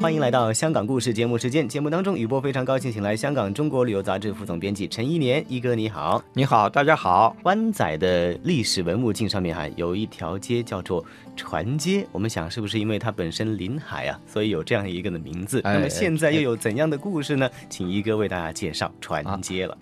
[0.00, 1.68] 欢迎来到香港故事节目时间。
[1.68, 6.22] 节目当中，雨波非常高兴请来香港中国旅游杂志副总编辑陈一年一哥，你好。
[6.32, 7.36] 你好，大家好。
[7.42, 15.60] 湾仔的历史文物镜上面哈有一条街叫做船街，我们想是不是因为它本身临海啊，所以有这样一个的名字？
[15.64, 17.50] 那么现在又有怎样的故事呢？
[17.68, 19.76] 请一哥为大家介绍船街了。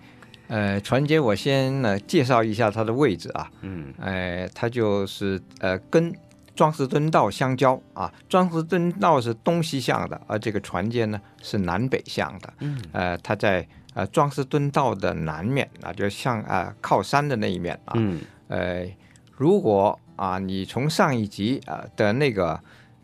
[0.47, 3.47] 呃，船街我先呢介绍一下它的位置啊。
[3.61, 3.93] 嗯。
[3.99, 6.11] 呃，它就是呃跟。
[6.57, 12.51] 庄士敦道相交啊，庄士敦道是东西向的，而这个船街呢是南北向的。
[12.61, 17.93] 嗯，呃，它在呃庄士敦道的南面啊，就像啊靠山的那一面啊。
[17.95, 18.87] 嗯，呃，
[19.31, 22.59] 如果啊你从上一集啊的那个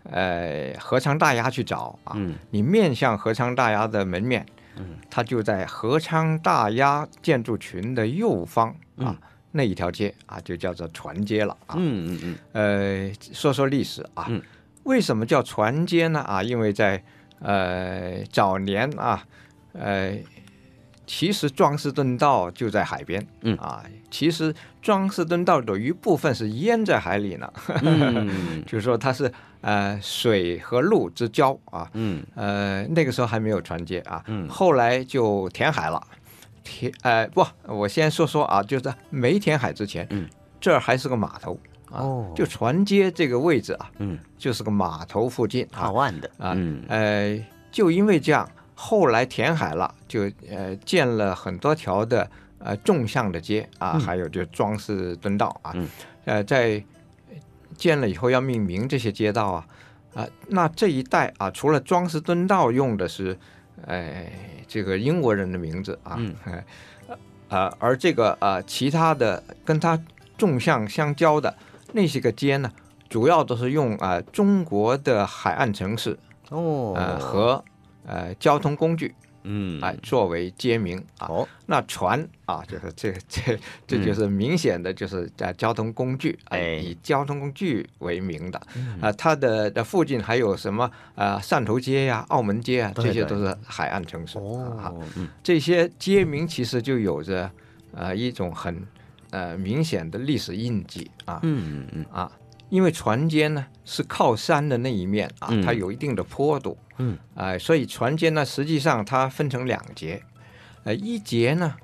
[0.10, 2.18] 呃合昌大押去找啊，
[2.50, 4.44] 你面向合昌大押的门面，
[4.78, 9.16] 嗯，它就在合昌大押建筑群的右方啊。
[9.56, 11.76] 那一条街啊，就叫做船街了啊。
[11.78, 12.36] 嗯嗯嗯。
[13.10, 14.26] 呃，说说历史啊。
[14.30, 14.42] 嗯。
[14.84, 16.20] 为什么叫船街呢？
[16.22, 17.02] 啊，因为在
[17.40, 19.24] 呃早年啊，
[19.74, 20.18] 呃，
[21.06, 23.26] 其实庄士敦道就在海边。
[23.42, 23.56] 嗯。
[23.58, 27.54] 啊，其实庄士敦道有一部分是淹在海里呢。
[27.84, 28.64] 嗯。
[28.66, 31.88] 就是说它是呃水和陆之交啊。
[31.94, 32.26] 嗯。
[32.36, 34.24] 呃，那个时候还没有船街啊。
[34.26, 34.50] 嗯。
[34.50, 36.02] 后来就填海了。
[36.64, 40.28] 填呃不，我先说说啊，就是没填海之前，嗯，
[40.62, 41.60] 这儿还是个码头
[41.92, 46.28] 哦，就船街这个位置啊，嗯，就是个码头附近啊，靠岸的。
[46.38, 46.84] 啊，嗯。
[46.88, 47.40] 呃，
[47.72, 55.76] 就因为这样，后来填海了，就呃建了很多条的呃纵向的街啊，还有就装饰墩道啊，
[56.26, 56.84] 呃，在
[57.76, 59.68] 建了以后要命名这些街道啊，
[60.16, 63.38] 啊，那这一带啊，除了装饰墩道用的是。
[63.86, 64.32] 哎，
[64.68, 66.66] 这个英国人的名字啊，哎，
[67.50, 70.00] 呃，而这个呃，其他的跟它
[70.38, 71.56] 纵向相交的
[71.92, 72.72] 那些个街呢，
[73.10, 76.18] 主要都是用啊中国的海岸城市
[76.50, 77.64] 哦，呃和
[78.06, 79.14] 呃交通工具。
[79.44, 81.30] 嗯，哎，作为街名啊，
[81.68, 88.62] 那船啊，就是这这这就是明显的就是在交通工具，哎，以交通工具为名的，
[89.02, 94.94] 啊，它的的附近还有什么啊，汕头街呀、澳门街啊，这些都是海岸城市啊，
[95.44, 97.50] 这些街名其实就有着
[97.94, 98.86] 呃一种很
[99.32, 102.06] 呃明显的历史印记啊，嗯嗯嗯。
[102.12, 102.32] 啊。
[102.70, 110.22] 因为船街呢是靠山的那一面啊，它有一定的坡度，嗯，哎，所以船街呢实际上它分成两节，
[110.84, 111.76] 呃，一节呢，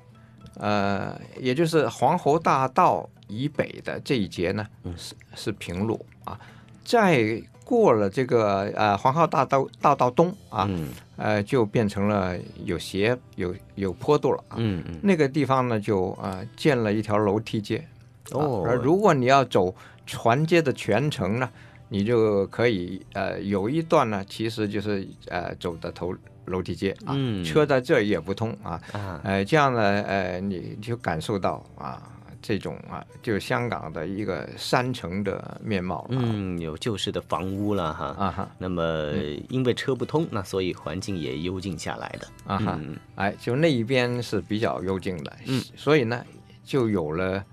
[0.58, 4.66] 呃，也就是黄河大道以北的这一节呢
[4.96, 6.38] 是是平路啊，
[6.84, 10.68] 再过了这个呃黄河大道大道东啊，
[11.16, 17.86] 呃，就变成了有斜有有坡度了啊，嗯嗯，那个地方呢就啊建了一条楼梯街，
[18.32, 19.74] 哦，而如果你要走。
[20.06, 21.48] 船街的全程呢，
[21.90, 26.14] 你就可以呃有一段呢，其实就是呃走的头
[26.46, 27.14] 楼梯街啊，
[27.44, 28.80] 车在这也不通啊，
[29.24, 32.00] 呃这样呢呃你就感受到啊
[32.40, 38.06] 这种啊就是香港的一个山城的面貌，嗯，有旧式的房屋了哈。
[38.18, 39.12] 啊哈，那么
[39.48, 42.28] 因为车不通，那所以环境也幽静下来的。
[42.46, 42.80] 啊哈，
[43.16, 46.24] 哎就那一边是比较幽静的，嗯，所以呢
[46.64, 47.44] 就有了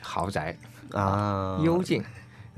[0.00, 0.56] 豪宅。
[0.92, 2.02] 啊，幽静，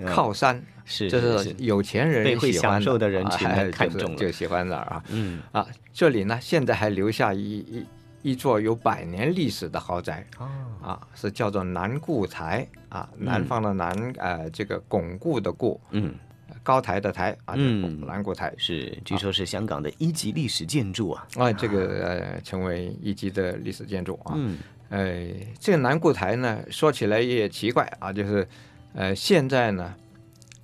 [0.06, 5.05] 靠山，是就是有钱人会享受的人群看中就喜欢哪儿啊？
[5.09, 5.41] 嗯。
[5.53, 7.87] 啊，这里呢现在还留下一一
[8.22, 10.49] 一座有百年历史的豪宅哦，
[10.83, 16.15] 啊，是叫做南固台啊，南方的南呃，这个巩固的固，嗯，
[16.62, 18.53] 高台的台啊，嗯，南固台。
[18.56, 24.59] 是据说是香港的一级历史建筑啊，啊，这个呃成为一级的历史建筑啊，嗯。
[24.91, 25.25] 呃，
[25.60, 28.47] 这个南固台呢，说起来也奇怪啊，就是，
[28.95, 29.95] 呃，现在呢，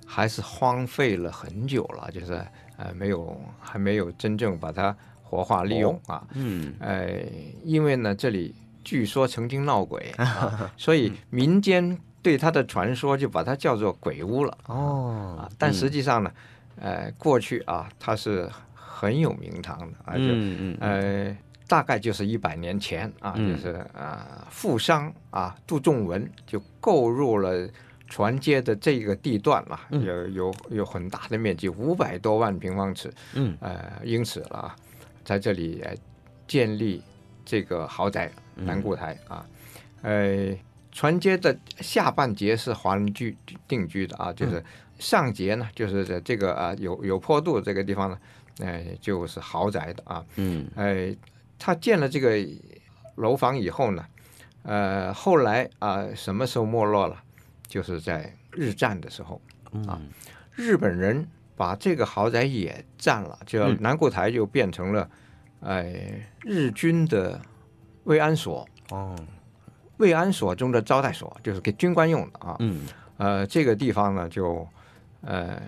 [0.05, 2.33] 还是荒废了很久了，就是
[2.77, 6.25] 呃，没有还没有真正把它活化利用啊。
[6.33, 6.73] 嗯。
[6.79, 7.21] 呃，
[7.63, 10.13] 因为呢，这里据说曾经闹鬼，
[10.77, 14.57] 所以民间对它的传说就把它叫做鬼屋了。
[14.67, 15.37] 哦。
[15.39, 16.31] 啊，但实际上呢，
[16.81, 21.37] 呃，过去啊，它是很有名堂的，而且呃。
[21.69, 27.67] 大概就是一百年前啊，就是啊，富商啊，杜仲文就购入了
[28.07, 34.75] 船街的这个地段嘛，有有有很大的面积，五百多万平方尺，嗯，呃，因此了，
[35.23, 35.83] 在这里
[36.47, 37.01] 建立
[37.45, 39.45] 这个豪宅南固台啊，
[40.01, 40.57] 呃，
[40.91, 43.35] 船街的下半截是华人居
[43.67, 44.63] 定居的啊，就是
[44.97, 48.17] 上节呢，就是在这个啊有有坡度这个地方呢，
[48.61, 51.15] 哎，就是豪宅的啊，嗯，哎。
[51.59, 52.37] 他建了这个
[53.15, 54.05] 楼房以后呢，
[54.61, 57.23] 呃，后来啊，什么时候没落了？
[57.67, 59.41] 就是在日战的时候
[59.85, 60.01] 啊，
[60.55, 65.09] 日本人把这个豪宅也占了，就南固台就变成了，
[65.61, 67.39] 哎，日军的
[68.05, 68.67] 慰安所。
[68.91, 69.15] 哦，
[69.97, 72.55] 慰安所中的招待所，就是给军官用的啊。
[72.59, 72.85] 嗯，
[73.17, 74.65] 呃，这个地方呢，就
[75.21, 75.61] 呃，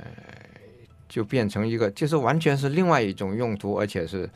[1.09, 4.29] 就变成一个，就是完全是另外一种用途，而且是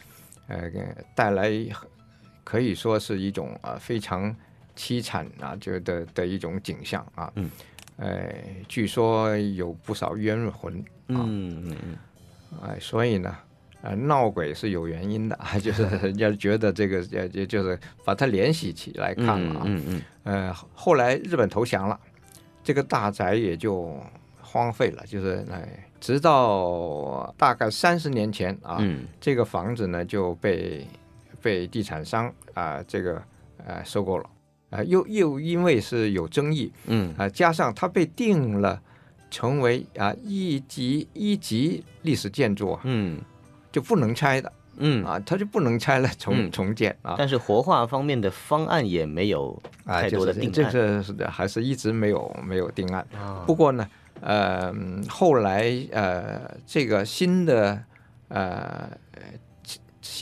[0.48, 0.70] 呃，
[1.16, 1.50] 带来
[2.44, 4.36] 可以说是一种啊非常
[4.76, 7.32] 凄惨啊，就的的一种景象啊。
[7.36, 7.50] 嗯。
[7.98, 8.34] 哎，
[8.68, 11.98] 据说有不少冤魂啊，嗯嗯嗯，
[12.64, 13.38] 哎，所以呢，
[13.84, 21.98] 呃，闹鬼是有原因的， 就是人家觉得这个呃，就就是把它联系起来看了啊，嗯嗯，呃，后来日本投降了，
[22.64, 23.96] 这个大宅也就
[24.42, 28.78] 荒废了，就是哎，直到大概三十年前啊，
[29.22, 30.88] 这个房子呢就被
[31.44, 33.22] 被地产商啊这个
[33.68, 34.28] 呃收购了。
[34.74, 38.82] 啊，又又因为是有争议，嗯，啊，加上它被定了
[39.30, 43.22] 成为啊一级一级历史建筑，嗯，
[43.72, 47.14] 就不能拆的，嗯，啊，它就不能拆了，重重建啊。
[47.18, 53.06] 但是活化方面的方案也没有太多的定案，这个是的，还是一直没有没有定案。
[53.46, 53.88] 不过呢，
[54.22, 54.74] 呃，
[55.08, 57.84] 后来呃，这个新的
[58.30, 58.90] 呃。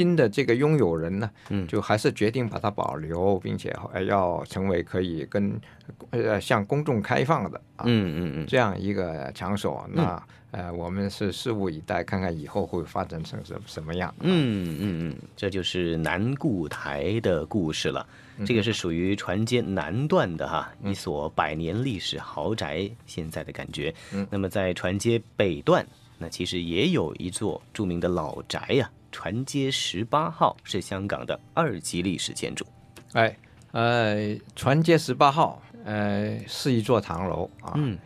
[0.01, 3.71] 新的这个拥有人呢，嗯，就还是决定把它保留，并且
[4.07, 5.61] 要成为可以跟
[6.09, 9.87] 呃向公众开放的，嗯嗯嗯，这样一个场所。
[9.93, 14.13] 那呃，我们是拭目以待，看看以后会发展成什什么样。
[14.21, 18.05] 嗯嗯嗯，这就是南固台的故事了。
[18.43, 23.93] 这个是属于船街南段的哈，一所百年历史豪宅，现在的感觉。
[24.11, 25.85] 嗯，那么在船街北段，
[26.17, 28.89] 那其实也有一座著名的老宅呀。
[29.11, 32.65] 船街十八号是香港的二级历史建筑，
[33.13, 33.35] 哎，
[33.71, 37.97] 呃，船街十八号，呃，是一座唐楼啊，嗯，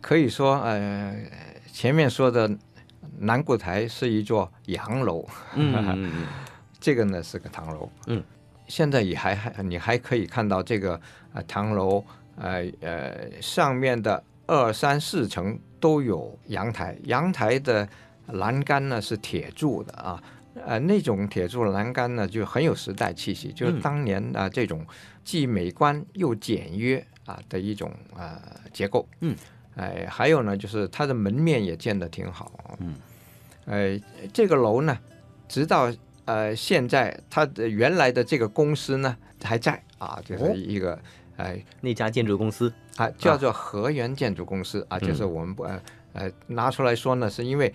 [0.00, 1.14] 可以说，呃，
[1.72, 2.50] 前面说的
[3.18, 6.26] 南固台是一座洋楼，嗯，
[6.80, 8.22] 这个呢是个唐楼，嗯，
[8.66, 11.00] 现在也还还你还可以看到这个
[11.34, 12.02] 呃唐楼，
[12.36, 17.86] 呃呃上面的二三四层都有阳台，阳台的
[18.28, 20.22] 栏杆呢是铁铸的啊。
[20.64, 24.86] 呃，那种铁柱栏杆呢，就很有时代气息，就是当年啊这种
[25.22, 28.40] 既美观又简约啊的一种呃
[28.72, 29.06] 结构。
[29.20, 29.36] 嗯，
[29.74, 32.78] 哎，还有呢，就是它的门面也建得挺好。
[32.80, 32.94] 嗯，
[33.66, 34.00] 呃，
[34.32, 34.98] 这个楼呢，
[35.46, 35.92] 直到
[36.24, 40.98] 呃现在，它的原来的这个公司呢还在啊，就是一个
[41.36, 45.82] 哎那家建筑公司啊，叫做河源建筑公司啊，就是我们不呃
[46.14, 47.74] 呃拿出来说呢，是因为。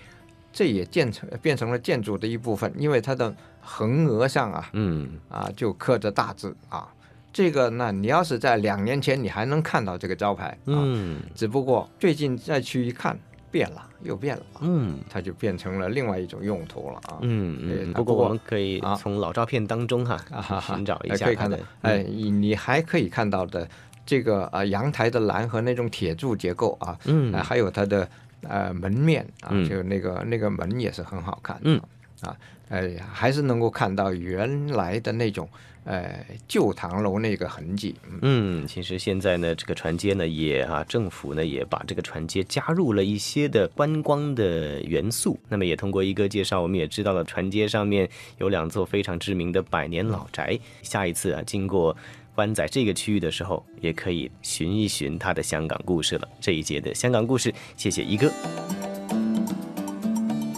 [0.53, 6.87] 这也建成变成了建筑的一部分，因为它的横额上啊，嗯啊就刻着大字啊。
[7.33, 13.17] 这个呢，你要是在两年前，你还能看到这个招牌啊，嗯，只不过最近再去一看，
[13.49, 17.19] 变了，又变了，嗯，它就变成了另外一种用途了啊。
[17.21, 17.93] 嗯嗯。
[17.93, 20.19] 不过我们可以从老照片当中哈
[20.59, 23.65] 寻找一下，可以看到，哎，你你还可以看到的
[24.05, 28.05] 这个啊阳台的栏和那种铁柱结构啊，嗯，还有它的。
[28.47, 31.79] 呃，门面啊，就那个那个门也是很好看，嗯，
[32.21, 32.35] 啊，
[32.69, 35.47] 呃，还是能够看到原来的那种
[35.83, 37.95] 呃旧唐楼那个痕迹。
[38.21, 45.39] 嗯，其实现在呢，这个船街呢也啊，政府呢也把这个船街加入了一些的观光的元素。
[45.49, 48.09] 那么也通过一哥介绍，我们也知道了船街上面
[48.39, 50.59] 有两座非常知名的百年老宅。
[50.81, 51.95] 下一次啊，经过。
[52.35, 56.27] 湾仔这个区域的时候，也可以寻一寻他的香港故事了。
[56.39, 58.31] 这一节的香港故事，谢谢一哥。